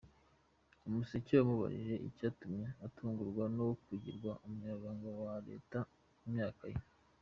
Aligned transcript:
Umuseke 0.87 1.31
wamubajije 1.37 1.95
icyatumye 2.07 2.65
atungurwa 2.85 3.43
no 3.55 3.65
kugirwa 3.85 4.31
Umunyamabanga 4.43 5.09
wa 5.21 5.35
Leta 5.47 5.79
ku 6.17 6.25
myaka 6.33 6.65
ye. 6.73 6.79